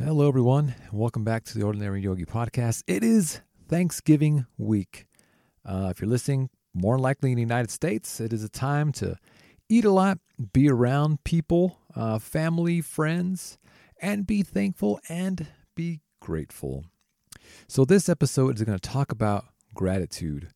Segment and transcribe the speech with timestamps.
[0.00, 0.76] Hello, everyone.
[0.92, 2.84] Welcome back to the Ordinary Yogi Podcast.
[2.86, 5.06] It is Thanksgiving week.
[5.66, 9.16] Uh, if you're listening, more likely in the United States, it is a time to
[9.68, 10.20] eat a lot,
[10.52, 13.58] be around people, uh, family, friends,
[14.00, 16.84] and be thankful and be grateful.
[17.66, 20.50] So, this episode is going to talk about gratitude.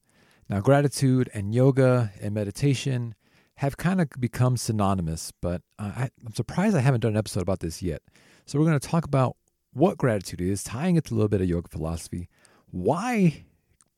[0.49, 3.17] Now, gratitude and yoga and meditation
[3.57, 7.61] have kind of become synonymous, but I, I'm surprised I haven't done an episode about
[7.61, 8.03] this yet.
[8.47, 9.37] So, we're going to talk about
[9.73, 12.29] what gratitude is, tying it to a little bit of yoga philosophy,
[12.71, 13.45] why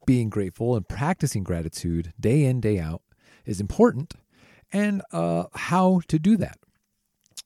[0.07, 3.03] being grateful and practicing gratitude day in, day out
[3.45, 4.15] is important,
[4.73, 6.59] and uh, how to do that.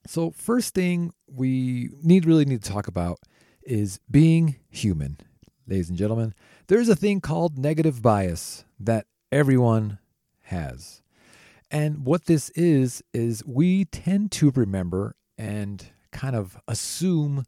[0.07, 3.19] So, first thing we need really need to talk about
[3.63, 5.19] is being human.
[5.67, 6.35] Ladies and gentlemen,
[6.69, 9.99] there's a thing called negative bias that everyone
[10.45, 11.03] has.
[11.71, 17.45] And what this is, is we tend to remember and kind of assume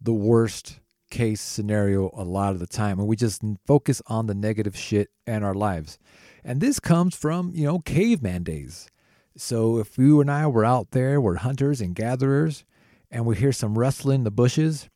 [0.00, 4.34] the worst case scenario a lot of the time and we just focus on the
[4.34, 5.98] negative shit in our lives.
[6.44, 8.90] And this comes from, you know, caveman days.
[9.36, 12.64] So if you and I were out there, we're hunters and gatherers,
[13.10, 14.88] and we hear some rustling in the bushes,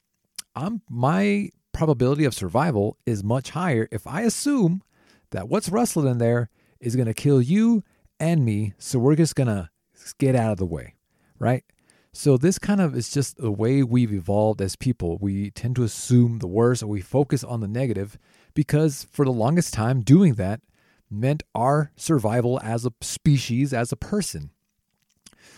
[0.54, 4.82] I'm my probability of survival is much higher if I assume
[5.30, 6.48] that what's rustling in there
[6.80, 7.84] is going to kill you
[8.20, 9.70] and me, so we're just to
[10.18, 10.94] get out of the way,
[11.38, 11.64] right?
[12.12, 15.18] So this kind of is just the way we've evolved as people.
[15.20, 18.18] We tend to assume the worst or we focus on the negative
[18.54, 20.60] because for the longest time doing that
[21.08, 24.50] meant our survival as a species, as a person.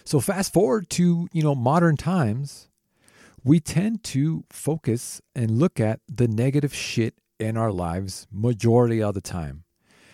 [0.04, 2.68] So fast forward to, you know, modern times,
[3.44, 9.14] we tend to focus and look at the negative shit in our lives majority of
[9.14, 9.64] the time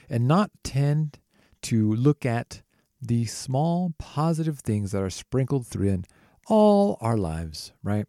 [0.09, 1.19] and not tend
[1.63, 2.63] to look at
[3.01, 6.05] the small positive things that are sprinkled through in
[6.49, 8.07] all our lives, right?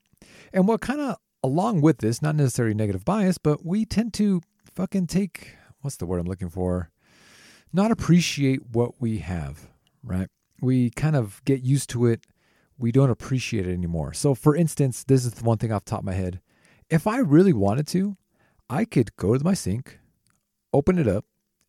[0.53, 4.41] And what kind of along with this, not necessarily negative bias, but we tend to
[4.75, 6.89] fucking take what's the word I'm looking for?
[7.71, 9.69] Not appreciate what we have,
[10.03, 10.27] right?
[10.61, 12.25] We kind of get used to it.
[12.77, 14.13] We don't appreciate it anymore.
[14.13, 16.41] So, for instance, this is the one thing off the top of my head.
[16.89, 18.17] If I really wanted to,
[18.69, 19.99] I could go to my sink,
[20.73, 21.25] open it up,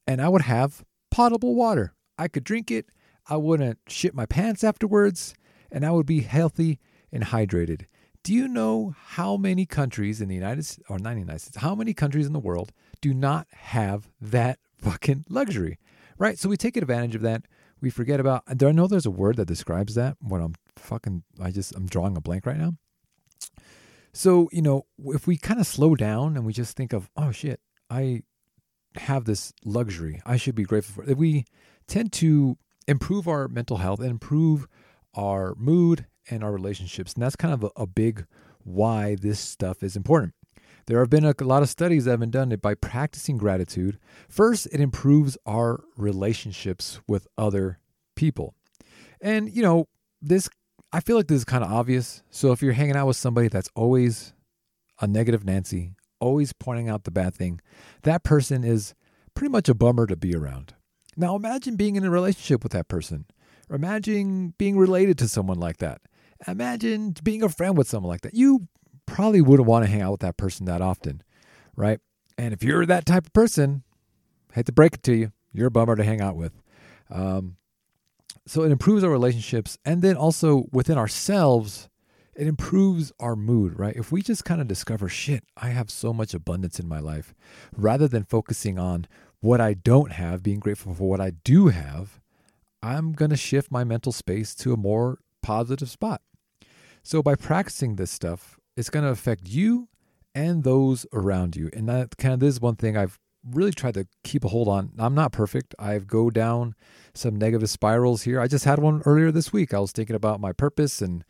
[0.07, 1.95] and I would have potable water.
[2.19, 2.87] I could drink it.
[3.29, 5.35] I wouldn't shit my pants afterwards
[5.71, 6.79] and I would be healthy
[7.13, 7.87] and hydrated.
[8.23, 11.75] Do you know how many countries in the United States, or not United States, how
[11.75, 15.79] many countries in the world do not have that fucking luxury?
[16.19, 16.39] Right?
[16.39, 17.47] So we take advantage of that.
[17.81, 20.19] We forget about, do I know there's a word that describes that?
[20.21, 22.75] When I'm fucking, I just, I'm drawing a blank right now.
[24.13, 27.33] So, you know, if we kind of slow down and we just think of, oh
[27.33, 28.23] shit, I
[28.97, 31.17] have this luxury, I should be grateful for it.
[31.17, 31.45] We
[31.87, 32.57] tend to
[32.87, 34.67] improve our mental health and improve
[35.15, 37.15] our mood and our relationships.
[37.15, 38.27] And that's kind of a, a big
[38.63, 40.35] why this stuff is important.
[40.87, 43.99] There have been a, lot of studies that have been done that by practicing gratitude.
[44.29, 47.79] First, it improves our relationships with other
[48.17, 48.55] people.
[49.21, 49.87] And, you know,
[50.21, 50.49] this,
[50.93, 52.23] I feel like this is kind of obvious.
[52.31, 54.33] So if you're hanging out with somebody that's always
[55.01, 57.61] a negative Nancy, always pointing out the bad thing,
[58.03, 58.95] that person is
[59.35, 60.75] pretty much a bummer to be around.
[61.17, 63.27] Now imagine being in a relationship with that person.
[63.71, 66.01] Imagine being related to someone like that.
[66.47, 68.35] Imagine being a friend with someone like that.
[68.35, 68.69] You
[69.07, 71.23] probably wouldn't want to hang out with that person that often,
[71.77, 72.01] right?
[72.39, 73.83] And if you're that type of person,
[74.51, 76.53] I hate to break it to you, you're a bummer to hang out with.
[77.11, 77.57] Um,
[78.47, 79.77] so it improves our relationships.
[79.85, 81.90] And then also within ourselves,
[82.41, 83.95] it improves our mood, right?
[83.95, 87.35] If we just kind of discover, shit, I have so much abundance in my life,
[87.77, 89.07] rather than focusing on
[89.41, 92.19] what I don't have, being grateful for what I do have,
[92.83, 96.23] I'm going to shift my mental space to a more positive spot.
[97.03, 99.91] So by practicing this stuff, it's going to affect you
[100.35, 101.69] and those around you.
[101.75, 104.67] And that kind of this is one thing I've really tried to keep a hold
[104.67, 104.93] on.
[104.99, 105.75] I'm not perfect.
[105.79, 106.75] I've go down
[107.13, 108.41] some negative spirals here.
[108.41, 109.75] I just had one earlier this week.
[109.75, 111.23] I was thinking about my purpose and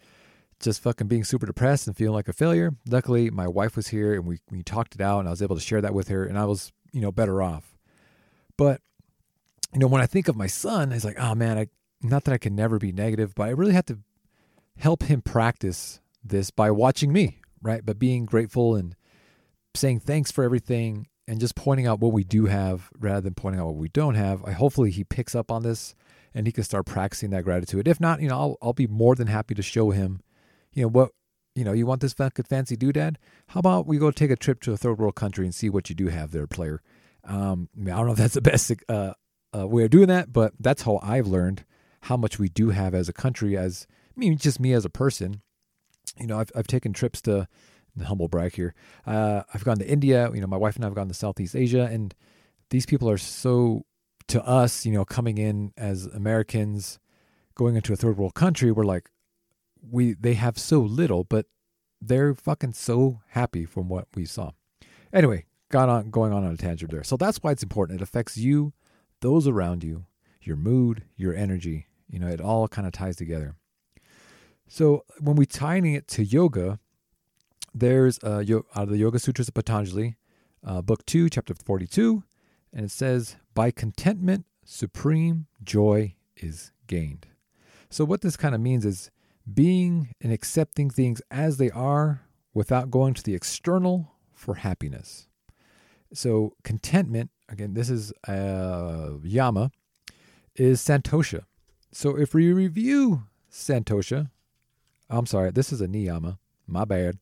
[0.61, 2.73] just fucking being super depressed and feeling like a failure.
[2.89, 5.57] Luckily, my wife was here and we we talked it out and I was able
[5.57, 7.77] to share that with her and I was, you know, better off.
[8.57, 8.81] But
[9.73, 11.69] you know, when I think of my son, it's like, oh man, I
[12.03, 13.99] not that I can never be negative, but I really have to
[14.79, 17.85] help him practice this by watching me, right?
[17.85, 18.95] But being grateful and
[19.75, 23.61] saying thanks for everything and just pointing out what we do have rather than pointing
[23.61, 24.45] out what we don't have.
[24.45, 25.95] I hopefully he picks up on this
[26.35, 27.87] and he can start practicing that gratitude.
[27.87, 30.21] If not, you know, I'll I'll be more than happy to show him,
[30.73, 31.11] you know, what
[31.55, 33.17] you know, you want this fancy doodad?
[33.49, 35.89] How about we go take a trip to a third world country and see what
[35.89, 36.81] you do have there, player?
[37.25, 39.15] Um, I, mean, I don't know if that's the best uh,
[39.55, 41.65] uh, way of doing that, but that's how I've learned
[42.03, 43.57] how much we do have as a country.
[43.57, 43.87] As
[44.17, 45.43] I mean, just me as a person.
[46.19, 47.49] You know, I've I've taken trips to
[47.97, 48.75] the humble brag here.
[49.07, 50.31] Uh, I've gone to India.
[50.33, 52.15] You know, my wife and I have gone to Southeast Asia, and
[52.71, 53.85] these people are so
[54.29, 54.87] to us.
[54.87, 56.99] You know, coming in as Americans,
[57.55, 59.11] going into a third world country, we're like,
[59.89, 61.47] we they have so little, but
[62.01, 64.53] they're fucking so happy from what we saw.
[65.13, 67.05] Anyway, got on going on on a tangent there.
[67.05, 68.01] So that's why it's important.
[68.01, 68.73] It affects you,
[69.21, 70.07] those around you,
[70.43, 71.87] your mood, your energy.
[72.09, 73.55] You know, it all kind of ties together.
[74.67, 76.79] So when we tying it to yoga,
[77.75, 78.45] there's uh,
[78.75, 80.17] out of the Yoga Sutras of Patanjali,
[80.65, 82.25] uh, book two, chapter 42,
[82.73, 87.27] and it says, By contentment, supreme joy is gained.
[87.91, 89.11] So, what this kind of means is
[89.55, 92.23] being and accepting things as they are
[92.55, 95.29] without going to the external for happiness.
[96.13, 99.71] So, contentment, again, this is uh, Yama,
[100.57, 101.45] is Santosha.
[101.93, 104.31] So, if we review Santosha,
[105.09, 107.19] I'm sorry, this is a Niyama, my bad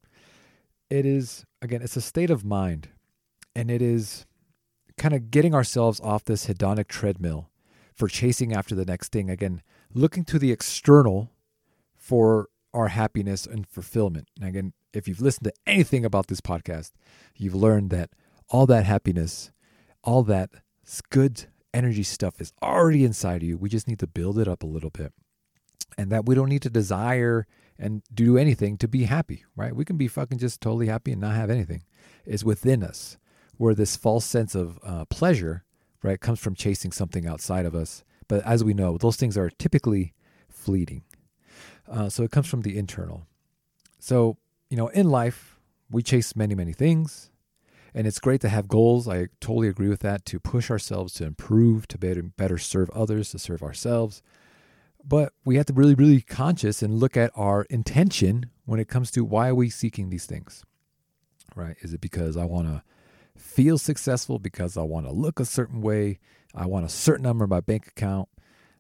[0.91, 2.89] it is again it's a state of mind
[3.55, 4.27] and it is
[4.97, 7.51] kind of getting ourselves off this hedonic treadmill
[7.95, 11.31] for chasing after the next thing again looking to the external
[12.09, 16.93] for our happiness and fulfillment and again if you've listened to anything about this podcast
[17.37, 18.11] you've learned that
[18.49, 19.51] all that happiness
[20.03, 20.51] all that
[21.11, 24.63] good energy stuff is already inside of you we just need to build it up
[24.63, 25.13] a little bit
[25.97, 27.47] and that we don't need to desire
[27.79, 29.75] and do anything to be happy, right?
[29.75, 31.85] We can be fucking just totally happy and not have anything.
[32.27, 33.17] It's within us
[33.57, 35.65] where this false sense of uh, pleasure,
[36.03, 38.05] right, comes from chasing something outside of us.
[38.27, 40.13] But as we know, those things are typically
[40.49, 41.05] fleeting.
[41.91, 43.27] Uh, so it comes from the internal.
[43.99, 44.37] So,
[44.71, 45.59] you know, in life,
[45.91, 47.31] we chase many, many things.
[47.95, 49.09] And it's great to have goals.
[49.09, 53.31] I totally agree with that to push ourselves to improve, to better, better serve others,
[53.31, 54.23] to serve ourselves.
[55.03, 59.11] But we have to really, really conscious and look at our intention when it comes
[59.13, 60.65] to why are we seeking these things,
[61.57, 61.77] right?
[61.81, 62.83] Is it because I want to
[63.35, 66.19] feel successful, because I want to look a certain way,
[66.55, 68.29] I want a certain number in my bank account,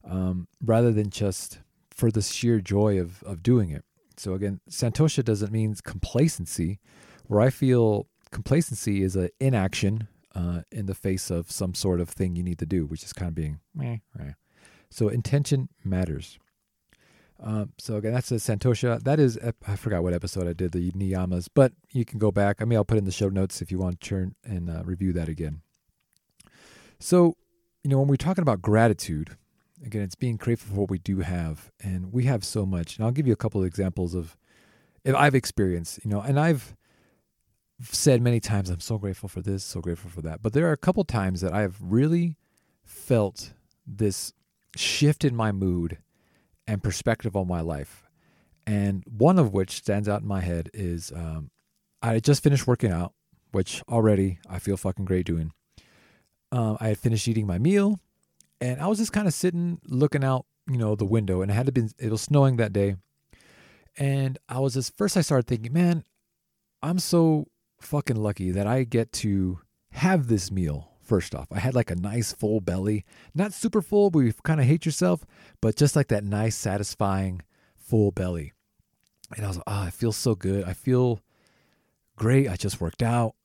[0.04, 1.60] um, rather than just
[1.98, 3.84] for the sheer joy of of doing it.
[4.16, 6.80] So again, santosha doesn't mean complacency,
[7.26, 12.08] where I feel complacency is an inaction uh, in the face of some sort of
[12.08, 14.32] thing you need to do, which is kind of being meh, meh.
[14.90, 16.38] So intention matters.
[17.40, 19.00] Um, so again, that's a Santosha.
[19.02, 22.60] That is, I forgot what episode I did the niyamas, but you can go back.
[22.60, 24.82] I mean, I'll put in the show notes if you want to turn and uh,
[24.84, 25.60] review that again.
[26.98, 27.36] So,
[27.84, 29.36] you know, when we're talking about gratitude,
[29.84, 32.96] again, it's being grateful for what we do have, and we have so much.
[32.96, 34.36] And I'll give you a couple of examples of
[35.04, 36.76] if I've experienced, you know, and I've
[37.82, 40.42] said many times, I'm so grateful for this, so grateful for that.
[40.42, 42.36] But there are a couple times that I've really
[42.84, 43.52] felt
[43.86, 44.32] this
[44.76, 45.98] shift in my mood
[46.66, 48.04] and perspective on my life.
[48.66, 51.50] And one of which stands out in my head is um,
[52.02, 53.14] I just finished working out,
[53.52, 55.52] which already I feel fucking great doing.
[56.52, 58.00] Uh, I had finished eating my meal,
[58.60, 61.54] and I was just kind of sitting looking out, you know, the window, and it
[61.54, 62.96] had to be it was snowing that day,
[63.96, 66.04] and I was just first I started thinking, man,
[66.82, 67.48] I'm so
[67.80, 69.60] fucking lucky that I get to
[69.92, 74.10] have this meal First off, I had like a nice full belly, not super full,
[74.10, 75.24] but you kind of hate yourself,
[75.62, 77.40] but just like that nice, satisfying
[77.78, 78.52] full belly.
[79.34, 80.64] And I was ah, like, oh, I feel so good.
[80.64, 81.20] I feel
[82.14, 82.46] great.
[82.46, 83.36] I just worked out.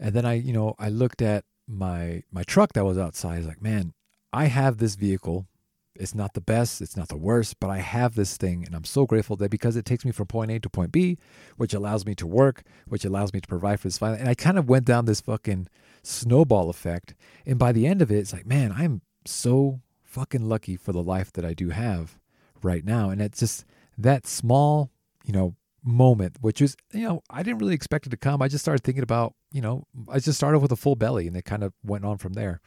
[0.00, 3.34] And then I, you know, I looked at my my truck that was outside.
[3.34, 3.94] I was like, man,
[4.32, 5.46] I have this vehicle
[5.94, 8.84] it's not the best, it's not the worst, but I have this thing and I'm
[8.84, 11.18] so grateful that because it takes me from point A to point B,
[11.56, 14.18] which allows me to work, which allows me to provide for this family.
[14.18, 15.68] And I kind of went down this fucking
[16.02, 17.14] snowball effect.
[17.44, 21.02] And by the end of it, it's like, man, I'm so fucking lucky for the
[21.02, 22.18] life that I do have
[22.62, 23.10] right now.
[23.10, 23.66] And it's just
[23.98, 24.90] that small,
[25.24, 28.40] you know, moment, which is, you know, I didn't really expect it to come.
[28.40, 31.36] I just started thinking about, you know, I just started with a full belly and
[31.36, 32.60] it kind of went on from there.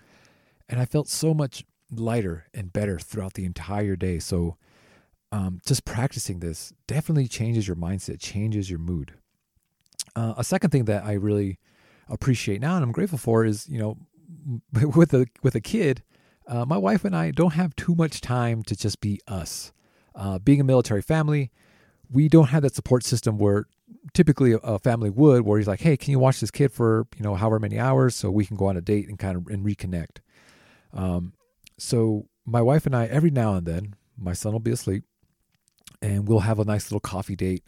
[0.68, 4.20] And I felt so much lighter and better throughout the entire day.
[4.20, 4.58] So,
[5.32, 9.14] um, just practicing this definitely changes your mindset, changes your mood.
[10.16, 11.60] Uh, a second thing that I really
[12.08, 13.98] appreciate now and I'm grateful for is, you know,
[14.96, 16.04] with a with a kid,
[16.48, 19.72] uh, my wife and I don't have too much time to just be us.
[20.14, 21.52] Uh, being a military family,
[22.10, 23.66] we don't have that support system where
[24.14, 27.24] typically a family would, where he's like, "Hey, can you watch this kid for you
[27.24, 29.66] know however many hours so we can go on a date and kind of and
[29.66, 30.20] reconnect."
[30.96, 31.34] Um,
[31.78, 35.04] so my wife and I, every now and then, my son will be asleep,
[36.02, 37.64] and we'll have a nice little coffee date.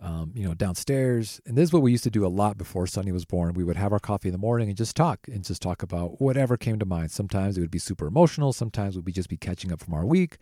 [0.00, 1.40] Um, you know, downstairs.
[1.44, 3.54] And this is what we used to do a lot before Sonny was born.
[3.54, 6.20] We would have our coffee in the morning and just talk and just talk about
[6.20, 7.10] whatever came to mind.
[7.10, 8.52] Sometimes it would be super emotional.
[8.52, 10.38] Sometimes would be just be catching up from our week.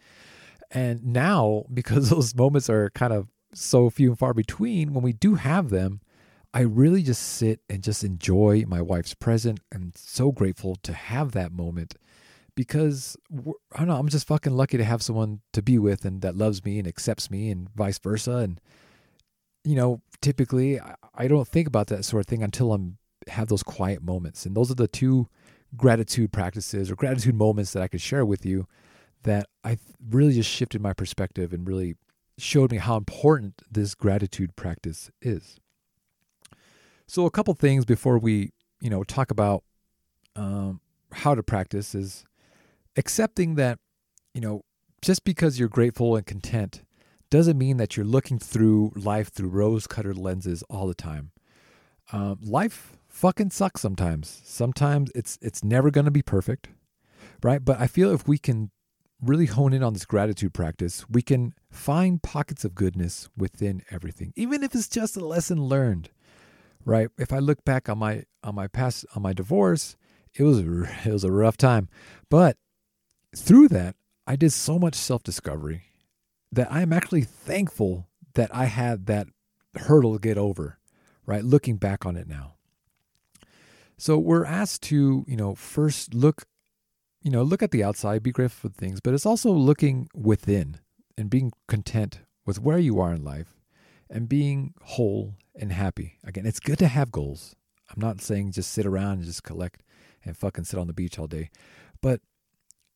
[0.70, 5.14] And now, because those moments are kind of so few and far between, when we
[5.14, 6.02] do have them,
[6.56, 9.60] I really just sit and just enjoy my wife's present.
[9.74, 11.96] I'm so grateful to have that moment
[12.54, 13.14] because
[13.74, 16.34] I don't know, I'm just fucking lucky to have someone to be with and that
[16.34, 18.36] loves me and accepts me and vice versa.
[18.36, 18.58] And,
[19.64, 20.80] you know, typically
[21.14, 22.96] I don't think about that sort of thing until I'm
[23.28, 24.46] have those quiet moments.
[24.46, 25.28] And those are the two
[25.76, 28.66] gratitude practices or gratitude moments that I could share with you
[29.24, 29.76] that I
[30.08, 31.96] really just shifted my perspective and really
[32.38, 35.58] showed me how important this gratitude practice is.
[37.08, 39.62] So, a couple things before we, you know, talk about
[40.34, 40.80] um,
[41.12, 42.24] how to practice is
[42.96, 43.78] accepting that,
[44.34, 44.62] you know,
[45.02, 46.82] just because you're grateful and content
[47.30, 51.30] doesn't mean that you're looking through life through rose colored lenses all the time.
[52.12, 54.42] Um, life fucking sucks sometimes.
[54.44, 56.68] Sometimes it's it's never going to be perfect,
[57.42, 57.64] right?
[57.64, 58.70] But I feel if we can
[59.22, 64.32] really hone in on this gratitude practice, we can find pockets of goodness within everything,
[64.36, 66.10] even if it's just a lesson learned.
[66.86, 67.08] Right?
[67.18, 69.96] If I look back on my on my past on my divorce,
[70.34, 70.60] it was
[71.04, 71.88] it was a rough time,
[72.30, 72.56] but
[73.34, 75.82] through that, I did so much self discovery
[76.50, 79.26] that I'm actually thankful that I had that
[79.74, 80.78] hurdle to get over.
[81.26, 81.44] Right?
[81.44, 82.54] Looking back on it now.
[83.98, 86.46] So we're asked to, you know, first look
[87.26, 90.78] you know, look at the outside, be grateful for things, but it's also looking within
[91.18, 93.56] and being content with where you are in life
[94.08, 96.18] and being whole and happy.
[96.24, 97.54] Again, it's good to have goals.
[97.88, 99.82] I'm not saying just sit around and just collect
[100.24, 101.50] and fucking sit on the beach all day,
[102.02, 102.20] but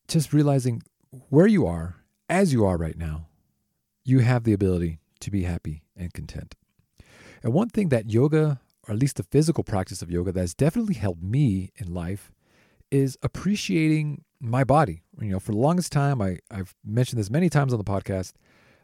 [0.07, 0.81] just realizing
[1.29, 1.95] where you are
[2.29, 3.27] as you are right now,
[4.03, 6.55] you have the ability to be happy and content.
[7.43, 10.53] And one thing that yoga, or at least the physical practice of yoga, that has
[10.53, 12.31] definitely helped me in life
[12.89, 15.03] is appreciating my body.
[15.19, 18.33] You know, for the longest time, I, I've mentioned this many times on the podcast.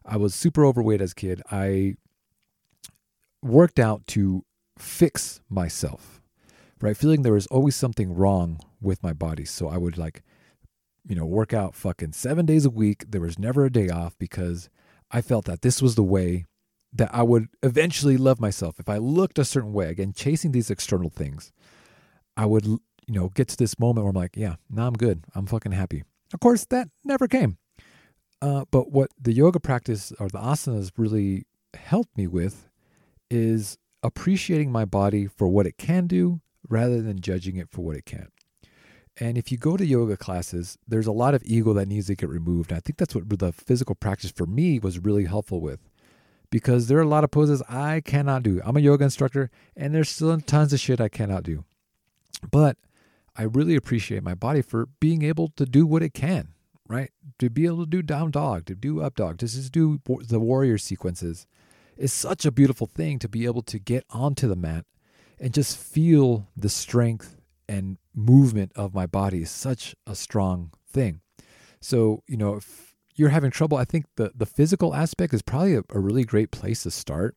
[0.06, 1.42] I was super overweight as a kid.
[1.52, 1.96] I
[3.42, 4.44] worked out to
[4.78, 6.22] fix myself,
[6.82, 6.98] right?
[6.98, 9.46] Feeling there was always something wrong with my body.
[9.46, 10.24] So I would like,
[11.08, 13.06] you know, work out fucking seven days a week.
[13.10, 14.70] There was never a day off because
[15.12, 16.46] I felt that this was the way
[16.94, 18.80] that I would eventually love myself.
[18.80, 21.52] If I looked a certain way, again, chasing these external things,
[22.36, 25.24] I would you know, get to this moment where I'm like, yeah, now I'm good.
[25.34, 26.04] I'm fucking happy.
[26.34, 27.58] Of course, that never came.
[28.42, 32.70] Uh, but what the yoga practice or the asanas really helped me with
[33.30, 37.96] is appreciating my body for what it can do rather than judging it for what
[37.96, 38.32] it can't.
[39.20, 42.16] And if you go to yoga classes, there's a lot of ego that needs to
[42.16, 42.72] get removed.
[42.72, 45.80] And I think that's what the physical practice for me was really helpful with
[46.50, 48.62] because there are a lot of poses I cannot do.
[48.64, 51.66] I'm a yoga instructor and there's still tons of shit I cannot do.
[52.52, 52.78] But
[53.36, 56.50] I really appreciate my body for being able to do what it can,
[56.88, 57.12] right?
[57.40, 60.40] To be able to do down dog, to do up dog, to just do the
[60.40, 61.48] warrior sequences
[61.98, 64.86] is such a beautiful thing to be able to get onto the mat
[65.40, 67.38] and just feel the strength
[67.68, 71.22] and movement of my body is such a strong thing.
[71.80, 75.76] So, you know, if you're having trouble, I think the, the physical aspect is probably
[75.76, 77.36] a, a really great place to start.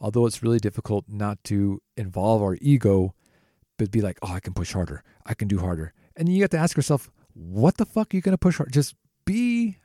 [0.00, 3.14] Although it's really difficult not to involve our ego
[3.76, 5.02] but be like, oh, I can push harder.
[5.26, 5.92] I can do harder.
[6.16, 8.72] And you have to ask yourself, what the fuck are you going to push hard?
[8.72, 9.78] Just be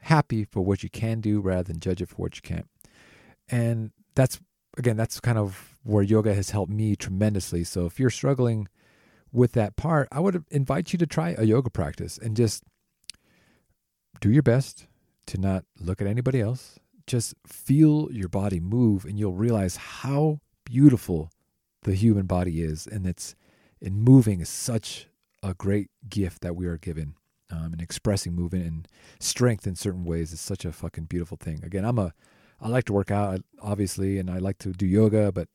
[0.00, 2.66] happy for what you can do rather than judge it for what you can't.
[3.50, 4.40] And that's,
[4.76, 7.64] again, that's kind of where yoga has helped me tremendously.
[7.64, 8.68] So if you're struggling
[9.32, 12.62] with that part, I would invite you to try a yoga practice and just
[14.20, 14.86] do your best
[15.26, 16.78] to not look at anybody else.
[17.06, 21.30] Just feel your body move, and you'll realize how beautiful
[21.82, 23.34] the human body is, and it's
[23.80, 25.06] and moving is such
[25.42, 27.14] a great gift that we are given.
[27.50, 28.88] Um, and expressing movement and
[29.20, 31.64] strength in certain ways is such a fucking beautiful thing.
[31.64, 32.12] Again, I'm a,
[32.60, 35.48] I like to work out obviously, and I like to do yoga, but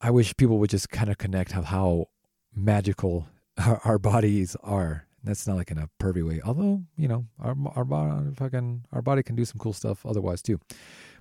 [0.00, 2.06] I wish people would just kind of connect how, how
[2.54, 3.26] magical
[3.58, 5.06] our, our bodies are.
[5.24, 9.02] That's not like in a pervy way, although you know our our body fucking our
[9.02, 10.60] body can do some cool stuff otherwise too.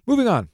[0.06, 0.50] Moving on.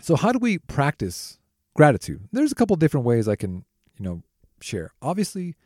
[0.00, 1.38] So how do we practice
[1.74, 2.28] gratitude.
[2.32, 3.64] There's a couple different ways I can,
[3.98, 4.22] you know,
[4.60, 4.90] share.
[5.00, 5.56] Obviously,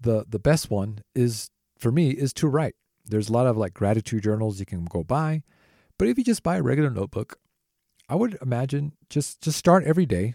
[0.00, 2.74] the the best one is for me is to write.
[3.06, 5.42] There's a lot of like gratitude journals you can go buy,
[5.98, 7.38] but if you just buy a regular notebook,
[8.08, 10.34] I would imagine just just start every day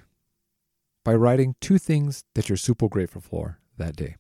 [1.04, 4.16] by writing two things that you're super grateful for that day.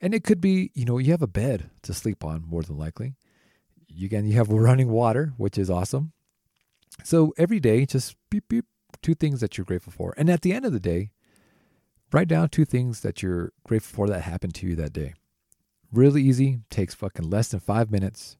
[0.00, 2.78] And it could be, you know, you have a bed to sleep on more than
[2.78, 3.14] likely.
[3.88, 6.12] You again, you have running water, which is awesome.
[7.04, 8.66] So every day, just beep beep,
[9.02, 10.14] two things that you're grateful for.
[10.16, 11.10] And at the end of the day,
[12.12, 15.14] write down two things that you're grateful for that happened to you that day.
[15.92, 18.36] Really easy, takes fucking less than five minutes.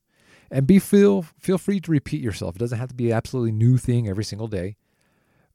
[0.50, 2.56] And be feel feel free to repeat yourself.
[2.56, 4.76] It doesn't have to be an absolutely new thing every single day.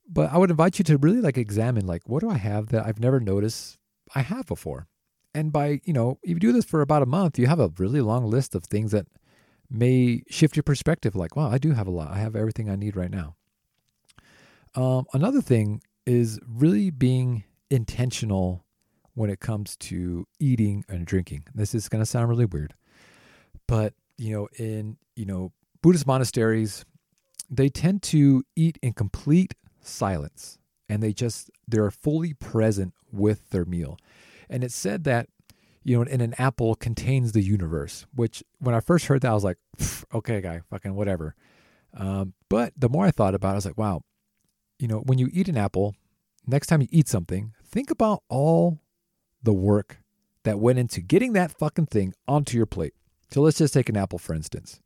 [0.08, 2.86] But I would invite you to really like examine like what do I have that
[2.86, 3.78] I've never noticed
[4.14, 4.88] I have before.
[5.34, 7.72] And by, you know, if you do this for about a month, you have a
[7.78, 9.08] really long list of things that
[9.70, 12.12] may shift your perspective like, wow, I do have a lot.
[12.12, 13.36] I have everything I need right now.
[14.75, 18.64] Um, another thing is really being intentional
[19.14, 21.46] when it comes to eating and drinking.
[21.54, 22.74] This is going to sound really weird,
[23.68, 26.86] but you know, in you know Buddhist monasteries,
[27.50, 30.58] they tend to eat in complete silence,
[30.90, 33.98] and they just they're fully present with their meal.
[34.50, 35.28] And it said that,
[35.84, 39.34] you know, in an apple contains the universe, which when I first heard that, I
[39.34, 39.58] was like,
[40.14, 41.36] okay, guy, fucking whatever.
[41.94, 44.02] Um, but the more I thought about it, I was like, wow,
[44.80, 45.96] you know, when you eat an apple,
[46.46, 48.80] next time you eat something, think about all
[49.42, 49.98] the work
[50.44, 52.94] that went into getting that fucking thing onto your plate.
[53.36, 54.80] So let's just take an apple, for instance.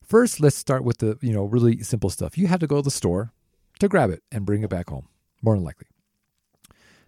[0.00, 2.38] First, let's start with the, you know, really simple stuff.
[2.38, 3.34] You had to go to the store
[3.80, 5.08] to grab it and bring it back home,
[5.42, 5.88] more than likely.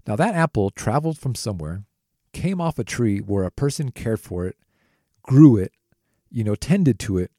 [0.06, 1.84] Now, that apple traveled from somewhere,
[2.34, 4.56] came off a tree where a person cared for it,
[5.22, 5.72] grew it,
[6.30, 7.30] you know, tended to it.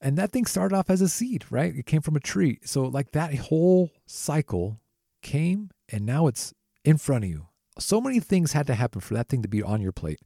[0.00, 1.74] And that thing started off as a seed, right?
[1.74, 2.60] It came from a tree.
[2.64, 4.78] So, like that whole cycle
[5.22, 7.48] came and now it's in front of you.
[7.80, 10.20] So many things had to happen for that thing to be on your plate.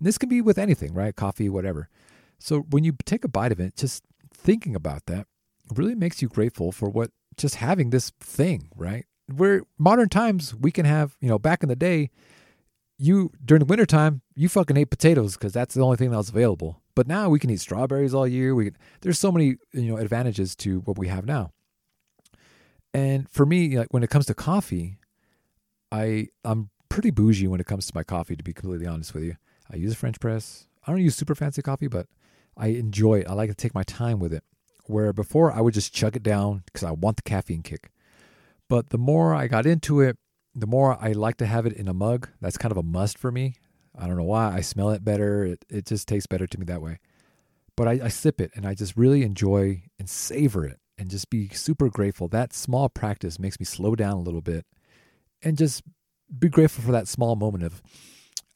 [0.00, 1.14] And this can be with anything, right?
[1.14, 1.88] Coffee, whatever.
[2.40, 4.02] So, when you take a bite of it, just
[4.34, 5.28] thinking about that
[5.72, 9.04] really makes you grateful for what just having this thing, right?
[9.36, 12.10] we're modern times we can have you know back in the day
[12.98, 16.28] you during the wintertime you fucking ate potatoes because that's the only thing that was
[16.28, 19.90] available but now we can eat strawberries all year we can, there's so many you
[19.90, 21.52] know advantages to what we have now
[22.92, 24.98] and for me like when it comes to coffee
[25.92, 29.22] i i'm pretty bougie when it comes to my coffee to be completely honest with
[29.22, 29.36] you
[29.72, 32.06] i use a french press i don't use super fancy coffee but
[32.56, 34.44] i enjoy it i like to take my time with it
[34.86, 37.90] where before i would just chug it down because i want the caffeine kick
[38.70, 40.16] but the more I got into it,
[40.54, 42.28] the more I like to have it in a mug.
[42.40, 43.56] That's kind of a must for me.
[43.98, 44.54] I don't know why.
[44.54, 45.44] I smell it better.
[45.44, 47.00] It, it just tastes better to me that way.
[47.76, 51.30] But I, I sip it and I just really enjoy and savor it and just
[51.30, 52.28] be super grateful.
[52.28, 54.64] That small practice makes me slow down a little bit
[55.42, 55.82] and just
[56.38, 57.82] be grateful for that small moment of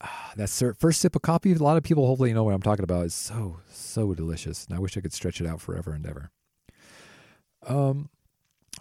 [0.36, 1.52] that first sip of coffee.
[1.52, 3.06] A lot of people hopefully know what I'm talking about.
[3.06, 4.66] It's so, so delicious.
[4.66, 6.30] And I wish I could stretch it out forever and ever.
[7.66, 8.10] Um,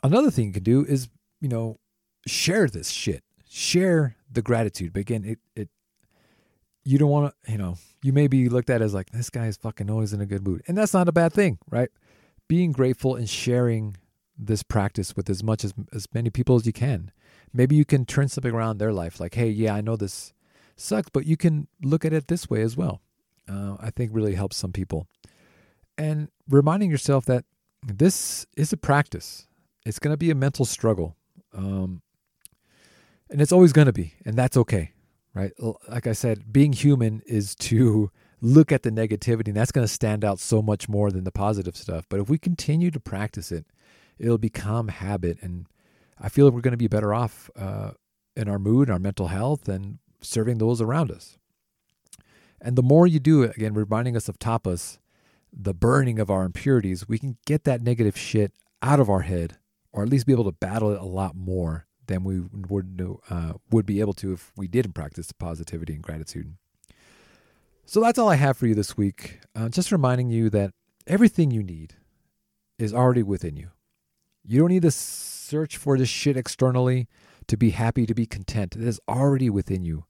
[0.04, 1.10] another thing you can do is
[1.44, 1.78] you know,
[2.26, 3.22] share this shit.
[3.48, 4.94] Share the gratitude.
[4.94, 5.70] But again, it it
[6.86, 9.46] you don't want to, you know, you may be looked at as like this guy
[9.48, 11.90] is fucking always in a good mood, and that's not a bad thing, right?
[12.48, 13.98] Being grateful and sharing
[14.38, 17.12] this practice with as much as as many people as you can.
[17.54, 20.33] Maybe you can turn something around their life, like, hey, yeah, I know this
[20.76, 23.02] sucks, but you can look at it this way as well.
[23.50, 25.08] Uh, I think really helps some people,
[25.98, 27.46] and reminding yourself that
[27.86, 29.48] this is a practice.
[29.86, 31.18] It's going to be a mental struggle.
[31.54, 32.02] Um,
[33.30, 34.92] and it's always going to be, and that's okay,
[35.34, 35.52] right?
[35.90, 39.94] Like I said, being human is to look at the negativity, and that's going to
[39.94, 42.06] stand out so much more than the positive stuff.
[42.10, 43.66] But if we continue to practice it,
[44.20, 45.68] it'll become habit, and
[46.20, 47.92] I feel we're going to be better off uh,
[48.36, 51.38] in our mood, our mental health, and serving those around us.
[52.62, 54.98] And the more you do it, again, reminding us of tapas,
[55.52, 59.58] the burning of our impurities, we can get that negative shit out of our head
[59.92, 63.54] or at least be able to battle it a lot more than we would uh,
[63.72, 66.56] would be able to if we didn't practice positivity and gratitude.
[67.86, 69.40] So that's all I have for you this week.
[69.56, 70.72] Uh, just reminding you that
[71.06, 71.96] everything you need
[72.80, 73.70] is already within you.
[74.46, 77.08] You don't need to search for this shit externally
[77.48, 78.76] to be happy, to be content.
[78.76, 80.06] It is already within you.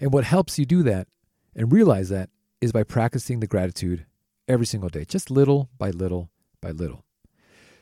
[0.00, 1.08] And what helps you do that
[1.54, 2.30] and realize that
[2.60, 4.06] is by practicing the gratitude
[4.48, 6.30] every single day, just little by little
[6.60, 7.04] by little.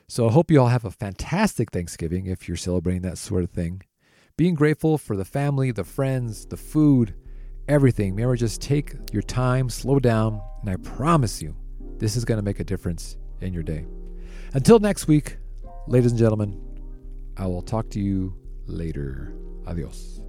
[0.07, 3.51] So I hope you all have a fantastic Thanksgiving if you're celebrating that sort of
[3.51, 3.81] thing.
[4.37, 7.15] Being grateful for the family, the friends, the food,
[7.67, 8.15] everything.
[8.15, 11.55] Remember, just take your time, slow down, and I promise you,
[11.97, 13.85] this is going to make a difference in your day.
[14.53, 15.37] Until next week,
[15.87, 16.59] ladies and gentlemen,
[17.37, 19.33] I will talk to you later.
[19.65, 20.22] Adios.